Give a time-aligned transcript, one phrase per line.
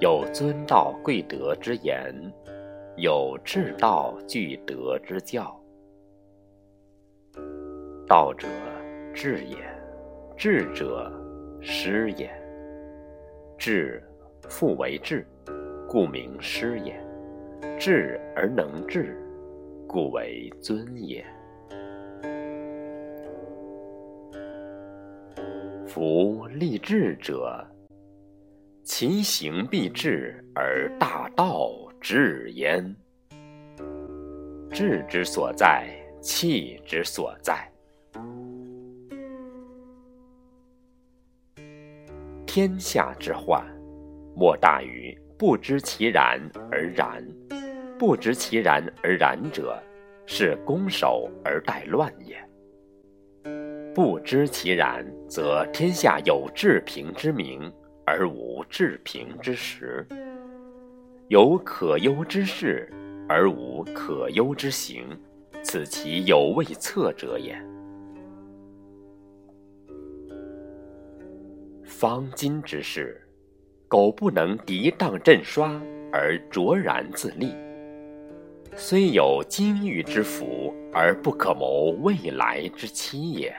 [0.00, 2.14] 有尊道贵德之言，
[2.96, 5.54] 有至道具德之教。
[8.08, 8.48] 道者，
[9.12, 9.58] 智也；
[10.38, 11.12] 智者，
[11.60, 12.30] 师也。
[13.58, 14.02] 智，
[14.48, 15.26] 复为智，
[15.86, 16.98] 故名师也。
[17.78, 19.14] 智而能治，
[19.86, 21.22] 故为尊也。
[25.86, 27.62] 夫立志者，
[28.82, 31.70] 其行必至而大道
[32.00, 32.94] 至焉。
[34.70, 35.88] 志之所在，
[36.20, 37.68] 气之所在。
[42.46, 43.64] 天下之患，
[44.34, 47.24] 莫大于不知其然而然。
[47.98, 49.80] 不知其然而然者，
[50.26, 52.36] 是攻守而待乱也。
[53.94, 57.70] 不知其然，则天下有治平之名，
[58.12, 60.04] 而无治平之时；
[61.28, 62.92] 有可忧之事，
[63.28, 65.04] 而无可忧之行，
[65.62, 67.56] 此其有未测者也。
[71.84, 73.24] 方今之事，
[73.86, 75.80] 苟不能涤荡震刷
[76.12, 77.54] 而卓然自立，
[78.74, 83.54] 虽有金玉之福，而不可谋未来之期也。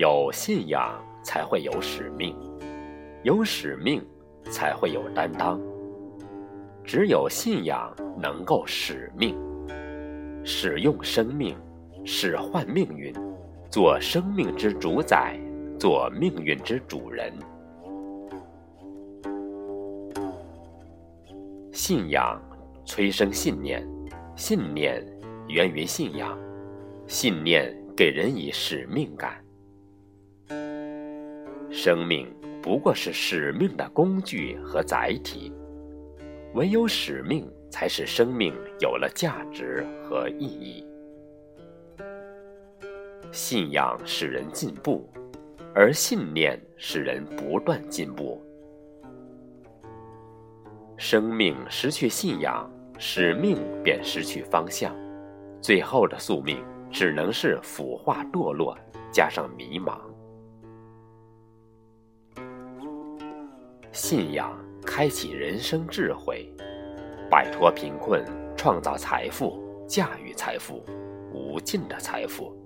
[0.00, 2.34] 有信仰才会有使命，
[3.22, 4.02] 有使命
[4.44, 5.60] 才会有担当。
[6.82, 9.36] 只有信仰能够使命，
[10.42, 11.54] 使用生命，
[12.02, 13.12] 使唤命运，
[13.68, 15.38] 做生命之主宰，
[15.78, 17.30] 做命运之主人。
[21.72, 22.40] 信仰
[22.86, 23.86] 催生信念，
[24.34, 25.04] 信念
[25.46, 26.38] 源于信仰，
[27.06, 29.34] 信念给人以使命感。
[31.70, 32.26] 生命
[32.60, 35.52] 不过是使命的工具和载体，
[36.54, 40.84] 唯有使命才使生命有了价值和意义。
[43.30, 45.08] 信仰使人进步，
[45.72, 48.42] 而信念使人不断进步。
[50.96, 54.92] 生命失去信仰，使命便失去方向，
[55.62, 58.76] 最后的宿命只能是腐化堕落，
[59.12, 60.09] 加上迷茫。
[63.92, 64.56] 信仰
[64.86, 66.48] 开启人生智慧，
[67.28, 68.24] 摆脱贫困，
[68.56, 70.84] 创造财富，驾驭财富，
[71.32, 72.56] 无尽的财富。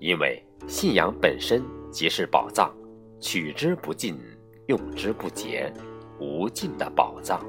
[0.00, 1.62] 因为信仰本身
[1.92, 2.74] 即是宝藏，
[3.20, 4.18] 取之不尽，
[4.66, 5.72] 用之不竭，
[6.18, 7.40] 无尽的宝藏。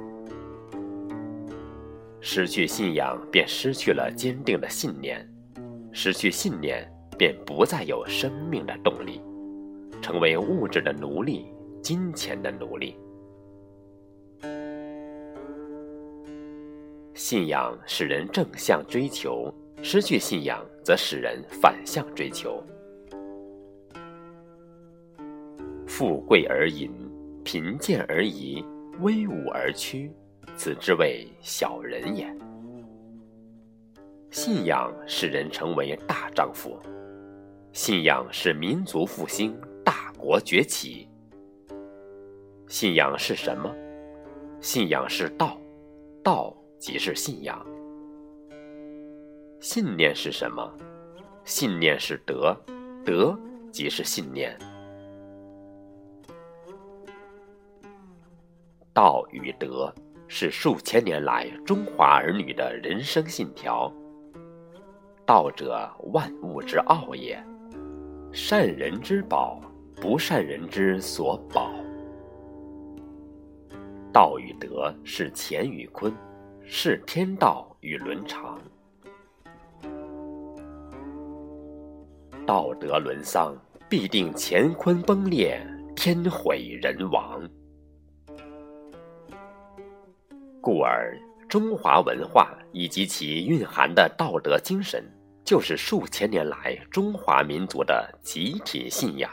[2.19, 5.17] 失去信仰，便失去了坚定的信念；
[5.91, 9.19] 失去信念，便不再有生命的动力，
[9.99, 11.47] 成为物质的奴隶。
[11.81, 12.95] 金钱的奴隶，
[17.15, 22.63] 信仰使人正向追求；失去信仰，则使人反向追求。
[25.87, 26.91] 富贵而淫，
[27.43, 28.63] 贫贱而移，
[28.99, 30.11] 威武而屈，
[30.55, 32.31] 此之谓小人也。
[34.29, 36.79] 信仰使人成为大丈夫，
[37.73, 41.07] 信仰使民族复兴，大国崛起。
[42.71, 43.69] 信仰是什么？
[44.61, 45.59] 信仰是道，
[46.23, 47.65] 道即是信仰。
[49.59, 50.73] 信念是什么？
[51.43, 52.55] 信念是德，
[53.05, 53.37] 德
[53.73, 54.57] 即是信念。
[58.93, 59.93] 道与德
[60.29, 63.93] 是数千年来中华儿女的人生信条。
[65.25, 67.35] 道者，万物之奥也；
[68.31, 69.59] 善人之宝，
[69.97, 71.69] 不善人之所宝。
[74.11, 76.13] 道与德是乾与坤，
[76.65, 78.59] 是天道与伦常。
[82.45, 83.55] 道德沦丧，
[83.87, 85.65] 必定乾坤崩裂，
[85.95, 87.41] 天毁人亡。
[90.59, 91.17] 故而，
[91.47, 95.01] 中华文化以及其蕴含的道德精神，
[95.45, 99.31] 就是数千年来中华民族的集体信仰。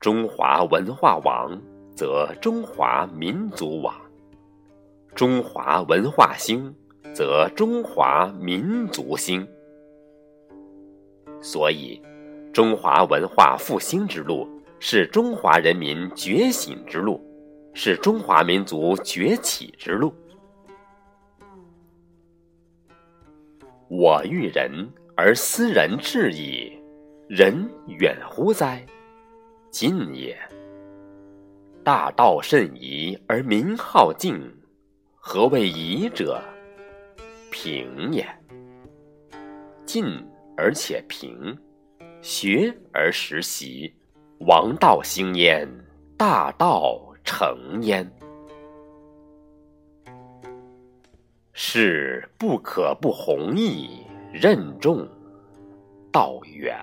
[0.00, 1.56] 中华文化王。
[1.96, 3.94] 则中华民族亡，
[5.14, 6.74] 中华文化兴，
[7.14, 9.48] 则中华民族兴。
[11.40, 11.98] 所以，
[12.52, 14.46] 中华文化复兴之路
[14.78, 17.18] 是中华人民觉醒之路，
[17.72, 20.12] 是中华民族崛起之路。
[23.88, 26.70] 我欲人而思人至矣，
[27.26, 28.84] 人远乎哉？
[29.70, 30.36] 近也。
[31.86, 34.52] 大道甚夷而民好径，
[35.14, 36.42] 何谓夷者？
[37.48, 38.26] 平也。
[39.84, 40.04] 近
[40.56, 41.56] 而且平，
[42.20, 43.94] 学而时习，
[44.40, 45.68] 王道兴焉，
[46.16, 48.04] 大道成焉。
[51.52, 54.00] 是不可不弘毅，
[54.32, 55.08] 任重
[56.10, 56.76] 道远。